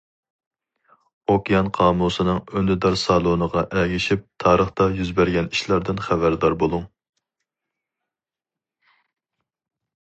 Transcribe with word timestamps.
ئوكيان 1.33 1.67
قامۇسىنىڭ 1.77 2.39
ئۈندىدار 2.55 2.97
سالونىغا 3.01 3.63
ئەگىشىپ، 3.81 4.25
تارىختا 4.45 4.89
يۈز 5.01 5.13
بەرگەن 5.21 5.51
ئىشلاردىن 5.53 6.03
خەۋەردار 6.09 6.57
بولۇڭ. 6.63 6.87